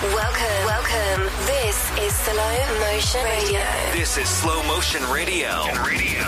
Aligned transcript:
Welcome, 0.00 0.64
welcome. 0.64 1.24
This 1.44 1.90
is 1.98 2.14
Slow 2.14 2.54
Motion 2.78 3.24
Radio. 3.24 3.58
This 3.90 4.16
is 4.16 4.28
Slow 4.28 4.62
Motion 4.62 5.02
Radio. 5.10 5.50
Radio. 5.82 6.22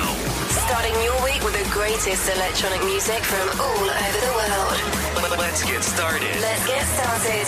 Starting 0.67 0.93
your 1.05 1.15
week 1.23 1.41
with 1.45 1.55
the 1.55 1.71
greatest 1.71 2.29
electronic 2.35 2.83
music 2.83 3.23
from 3.23 3.47
all 3.61 3.87
over 3.87 4.21
the 4.27 4.33
world. 4.35 5.39
Let's 5.39 5.63
get 5.63 5.85
started. 5.85 6.35
Let's 6.41 6.67
get 6.67 6.83
started. 6.83 7.47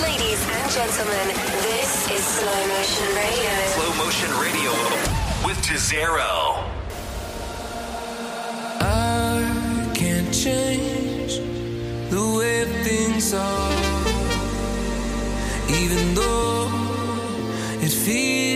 Ladies 0.00 0.40
and 0.40 0.72
gentlemen, 0.72 1.36
this 1.68 2.10
is 2.10 2.24
Slow 2.24 2.66
Motion 2.72 3.08
Radio. 3.12 3.52
Slow 3.76 3.92
Motion 4.02 4.30
Radio 4.40 4.72
with 5.44 5.60
Jazero. 5.60 6.64
I 8.80 9.92
can't 9.94 10.32
change 10.32 11.40
the 12.08 12.36
way 12.38 12.64
things 12.84 13.34
are 13.34 13.79
even 15.74 16.14
though 16.14 16.68
it 17.80 17.92
feels 17.92 18.49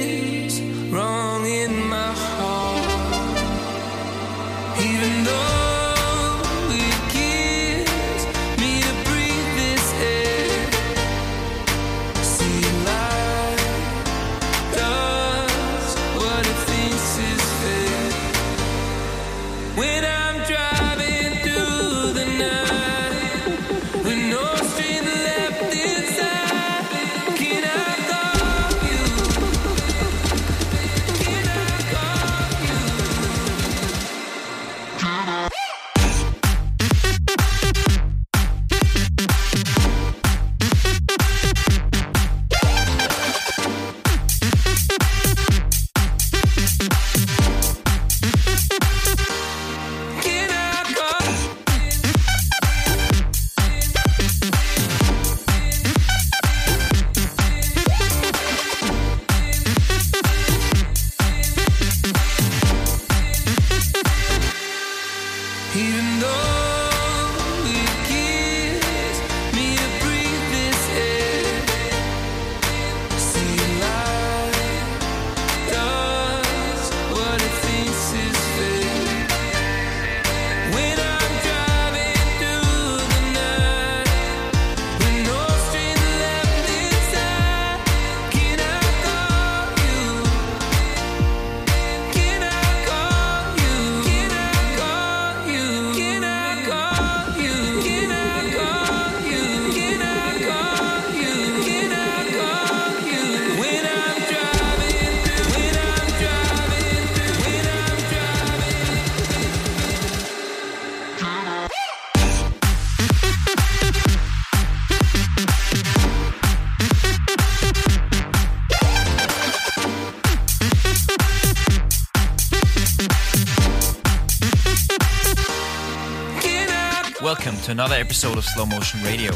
episode 128.15 128.39
of 128.39 128.45
Slow 128.45 128.65
Motion 128.65 129.03
Radio. 129.03 129.33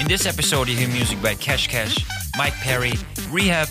In 0.00 0.06
this 0.06 0.26
episode, 0.26 0.68
you 0.68 0.76
hear 0.76 0.88
music 0.88 1.16
by 1.22 1.34
Cash 1.34 1.68
Cash, 1.68 1.96
Mike 2.36 2.52
Perry, 2.56 2.92
Rehab, 3.30 3.68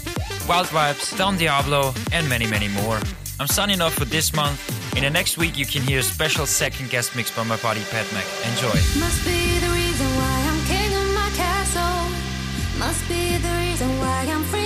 Wildvibes, 0.50 1.16
Don 1.16 1.38
Diablo, 1.38 1.94
and 2.12 2.28
many, 2.28 2.48
many 2.48 2.68
more. 2.70 3.00
I'm 3.40 3.46
signing 3.46 3.82
off 3.82 3.94
for 3.94 4.06
this 4.06 4.34
month. 4.34 4.60
In 4.98 5.04
the 5.04 5.12
next 5.12 5.38
week, 5.38 5.60
you 5.60 5.68
can 5.68 5.84
hear 5.84 6.00
a 6.00 6.04
special 6.04 6.48
second 6.48 6.90
guest 6.90 7.16
mix 7.16 7.30
by 7.30 7.44
my 7.44 7.58
buddy 7.58 7.82
Pat 7.92 8.12
Mac. 8.14 8.26
Enjoy. 8.50 8.74
Must 9.00 9.24
be 9.26 9.60
the 9.60 9.70
reason 9.70 10.08
why 10.18 10.36
I'm 10.50 10.60
king 10.66 10.92
of 11.02 11.14
my 11.14 11.30
castle. 11.38 12.80
Must 12.80 13.08
be 13.08 13.38
the 13.38 13.54
reason 13.62 13.90
why 14.00 14.26
I'm 14.28 14.44
free. 14.46 14.65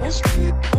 Let's 0.00 0.73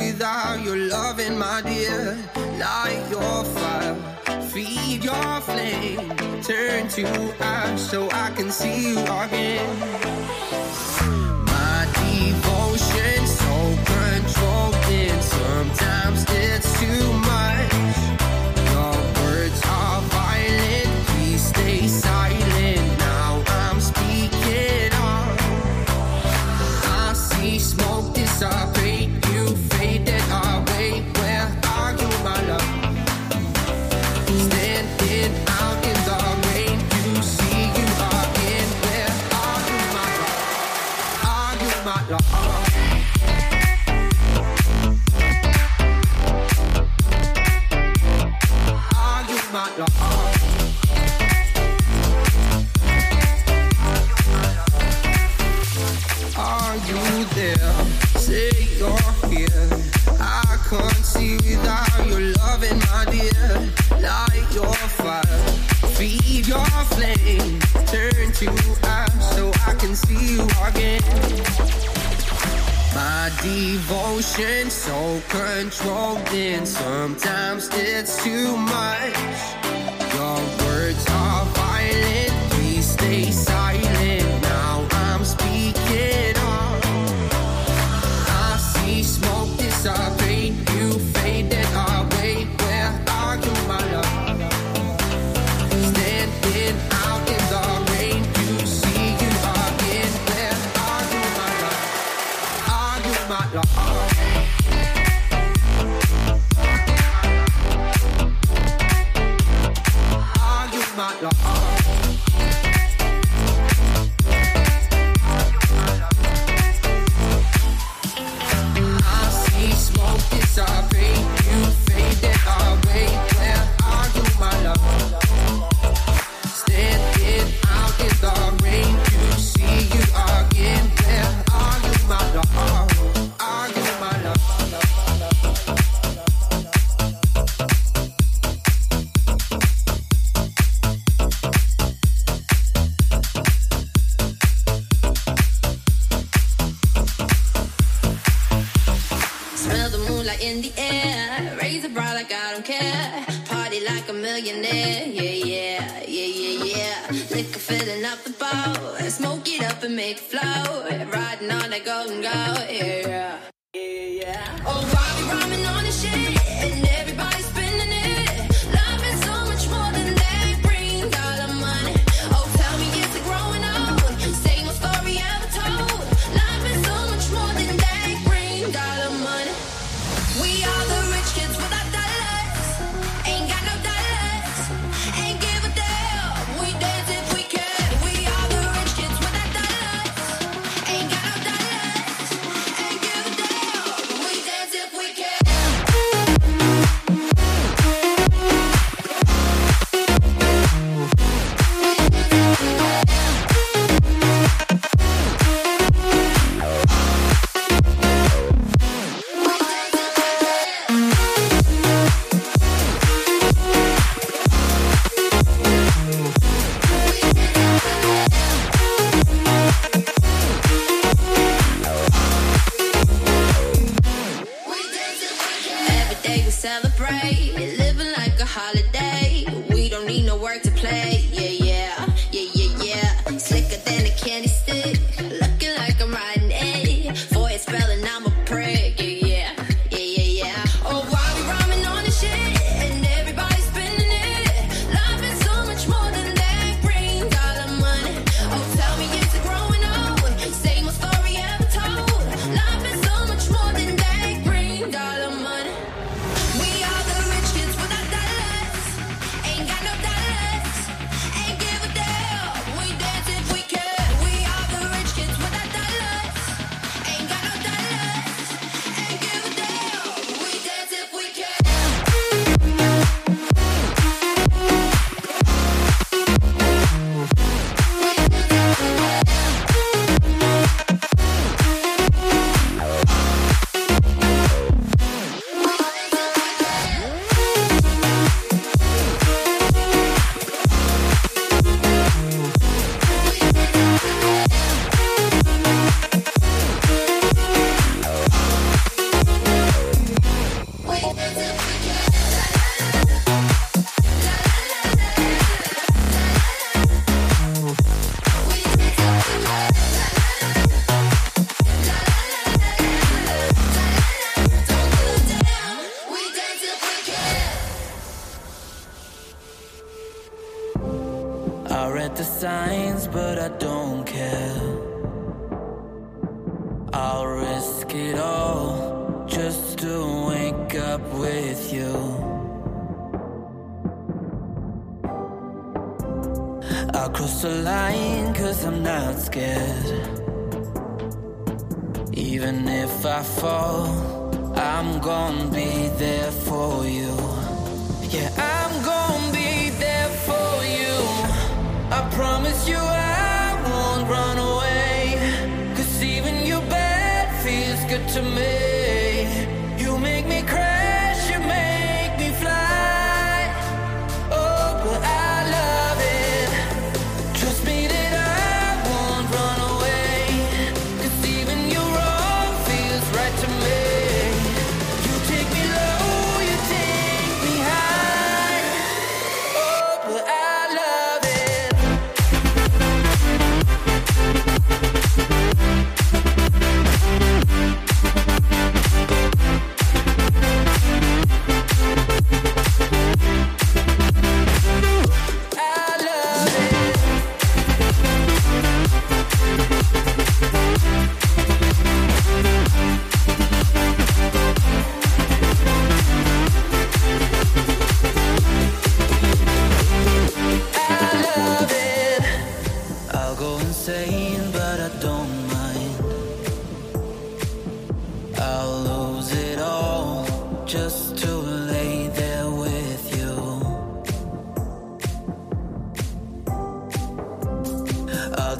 without 0.00 0.62
your 0.62 0.76
loving, 0.76 1.38
my 1.38 1.60
dear. 1.62 2.16
Light 2.58 3.04
your 3.10 3.44
fire, 3.44 3.96
feed 4.50 5.04
your 5.04 5.40
flame, 5.40 6.08
turn 6.42 6.88
to 6.88 7.04
ash 7.40 7.80
so 7.80 8.08
I 8.10 8.30
can 8.36 8.50
see 8.50 8.90
you 8.90 8.98
again. 8.98 10.39
empty 61.20 61.50
without 61.50 62.06
your 62.06 62.20
loving, 62.38 62.78
my 62.78 63.04
dear. 63.10 63.70
Light 64.00 64.46
your 64.54 64.74
fire, 64.74 65.22
feed 65.94 66.46
your 66.46 66.64
flame, 66.94 67.58
turn 67.86 68.32
to 68.32 68.50
ash 68.84 69.24
so 69.34 69.50
I 69.66 69.74
can 69.78 69.94
see 69.94 70.34
you 70.34 70.42
again. 70.64 71.02
My 72.94 73.30
devotion 73.42 74.70
so 74.70 75.20
controlled, 75.28 76.18
and 76.32 76.66
sometimes 76.66 77.68
it's 77.72 78.22
too 78.24 78.56
much. 78.56 79.16
Your 80.14 80.40
words 80.64 81.06
are 81.10 81.44
violent, 81.46 82.50
please 82.50 82.90
stay 82.90 83.30
silent. 83.30 83.69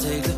take 0.00 0.29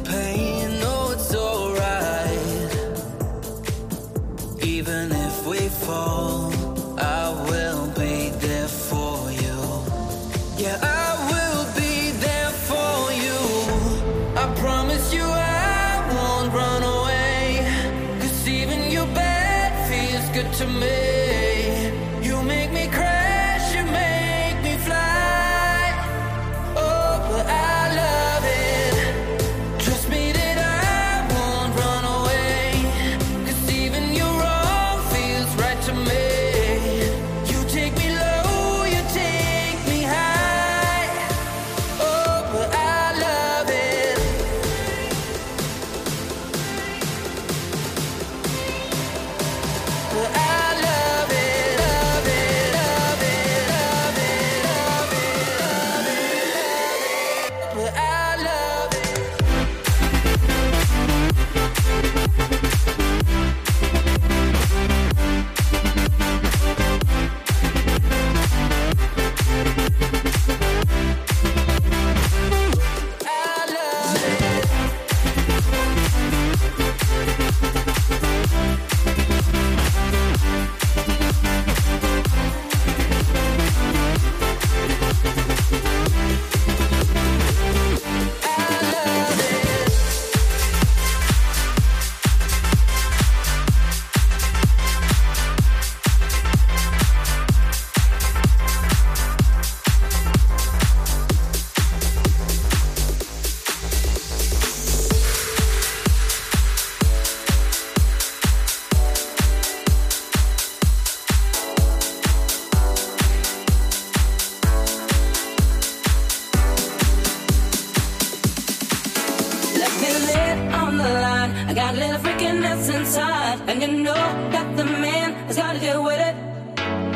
I 121.73 121.75
got 121.75 121.95
a 121.95 121.97
little 121.97 122.19
freakiness 122.19 122.95
inside, 122.95 123.59
and 123.67 123.81
you 123.81 124.03
know 124.03 124.13
that 124.13 124.77
the 124.77 124.85
man 124.85 125.33
has 125.47 125.57
got 125.57 125.73
to 125.73 125.81
deal 125.81 126.05
with 126.05 126.21
it. 126.21 126.37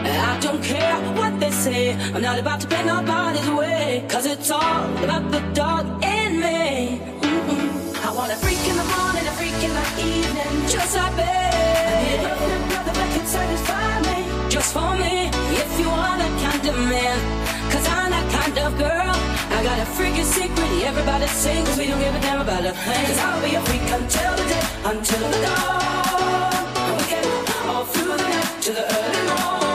I 0.01 0.39
don't 0.41 0.65
care 0.65 0.97
what 1.13 1.39
they 1.39 1.51
say, 1.51 1.93
I'm 1.93 2.23
not 2.23 2.39
about 2.39 2.61
to 2.63 2.67
bend 2.67 2.87
nobody's 2.87 3.51
way, 3.51 4.07
cause 4.09 4.25
it's 4.25 4.51
all 4.51 4.85
about 5.05 5.31
the 5.31 5.41
dog 5.53 5.85
in 6.03 6.41
me. 6.41 7.03
Mm-mm. 7.21 8.03
I 8.03 8.11
want 8.15 8.33
a 8.33 8.37
freak 8.37 8.65
in 8.67 8.77
the 8.79 8.89
morning, 8.97 9.27
a 9.27 9.33
freak 9.33 9.61
in 9.61 9.73
the 9.79 9.87
evening, 10.01 10.69
just 10.71 10.97
like 10.97 11.15
me. 11.17 11.23
I 11.23 12.09
need 12.09 12.73
that 12.97 13.11
can 13.13 13.27
satisfy 13.27 14.01
me, 14.09 14.49
just 14.49 14.73
for 14.73 14.97
me. 14.97 15.29
If 15.61 15.81
you 15.81 15.91
are 15.91 16.17
that 16.17 16.35
kind 16.41 16.67
of 16.67 16.79
man, 16.79 17.19
cause 17.71 17.87
I'm 17.89 18.11
that 18.11 18.27
kind 18.33 18.59
of 18.59 18.79
girl 18.79 19.26
got 19.67 19.81
a 19.81 19.91
freaking 19.99 20.25
secret 20.25 20.57
everybody 20.85 21.27
sings. 21.27 21.77
We 21.77 21.89
don't 21.89 21.99
give 21.99 22.15
a 22.15 22.21
damn 22.21 22.41
about 22.41 22.65
a 22.65 22.73
thing. 22.73 23.07
Cause 23.07 23.19
I'll 23.19 23.43
be 23.43 23.57
a 23.57 23.61
freak 23.63 23.83
until 23.83 24.33
the 24.37 24.45
day, 24.53 24.65
until 24.85 25.19
the 25.19 25.39
dawn. 25.45 26.67
And 26.87 26.97
we 26.99 27.05
can 27.11 27.69
all 27.69 27.85
through 27.85 28.17
the 28.17 28.29
night 28.35 28.63
to 28.63 28.73
the 28.73 28.85
early 28.97 29.23
morning. 29.29 29.66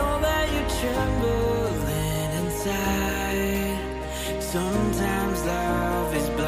know 0.00 0.20
that 0.20 0.46
you're 0.52 0.70
trembling 0.80 2.30
inside. 2.40 3.78
Sometimes 4.42 5.44
love 5.44 6.14
is. 6.14 6.39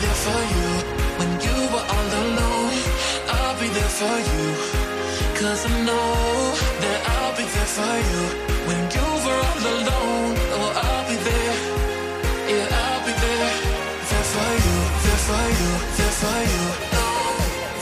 There 0.00 0.20
for 0.24 0.42
you 0.54 0.70
when 1.18 1.30
you 1.46 1.56
were 1.72 1.86
all 1.94 2.10
alone. 2.22 2.74
I'll 3.34 3.56
be 3.60 3.68
there 3.68 3.92
for 4.00 4.16
you. 4.30 4.44
Cause 5.38 5.66
I 5.66 5.72
know 5.88 6.54
that 6.82 6.98
I'll 7.14 7.34
be 7.36 7.44
there 7.54 7.70
for 7.76 7.96
you 8.10 8.22
when 8.68 8.80
you 8.94 9.06
were 9.24 9.40
all 9.48 9.64
alone. 9.74 10.34
Oh, 10.58 10.82
I'll 10.86 11.04
be 11.10 11.16
there. 11.28 11.54
Yeah, 12.52 12.80
I'll 12.82 13.00
be 13.06 13.12
there. 13.24 13.54
There 14.10 14.28
for 14.32 14.52
you, 14.64 14.78
there 15.04 15.22
for 15.26 15.46
you, 15.58 15.70
there 15.98 16.14
for 16.20 16.40
you. 16.52 16.64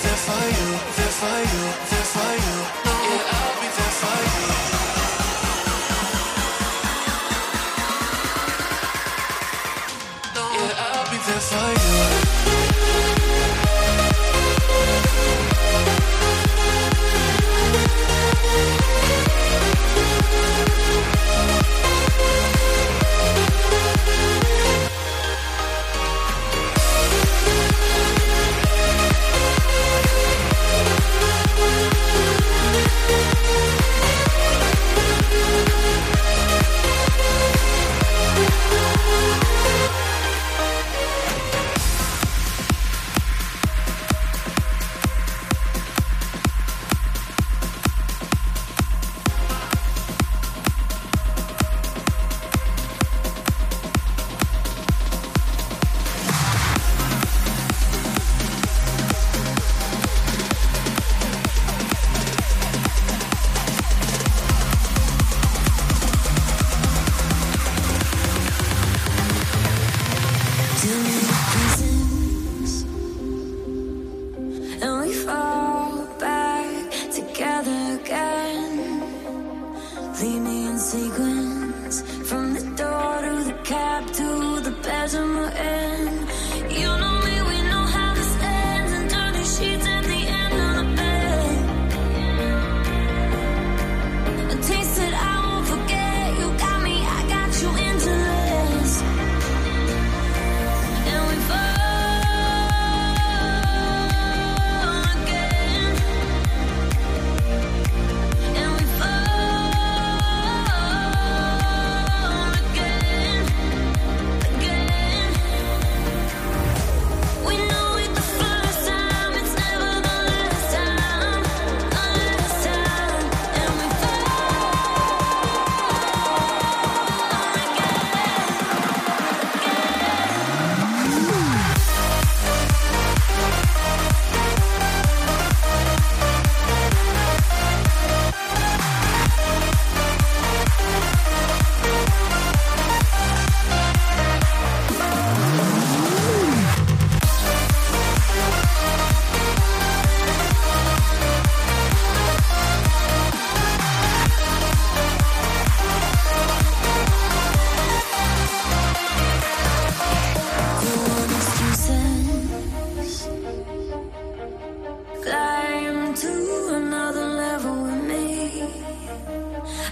There 0.03 0.21
for 0.27 0.45
you, 0.59 0.69
there 0.97 1.15
for 1.21 1.39
you, 1.53 1.65
there 1.91 2.09
for 2.15 2.33
you. 2.45 2.86
No, 2.86 2.86
yeah, 2.86 2.86
I'll 2.86 2.86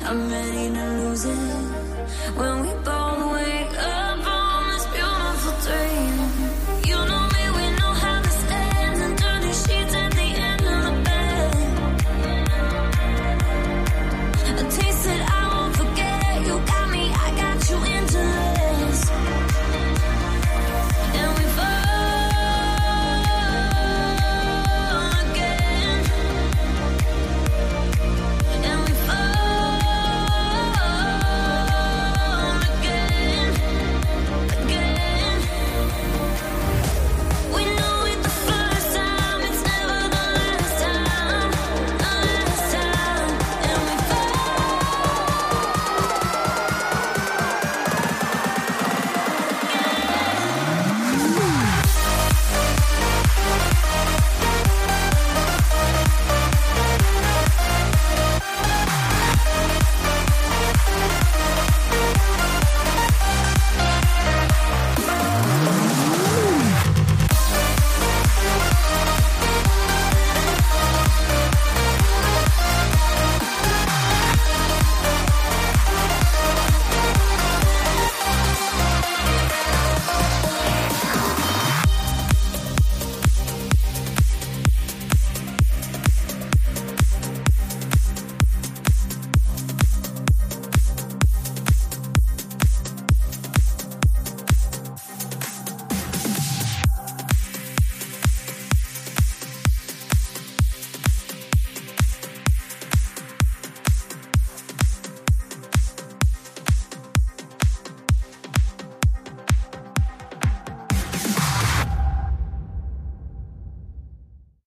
I'm 0.07 0.31
ready 0.31 0.69
to 0.75 0.85
lose 1.01 1.25
it. 1.25 2.54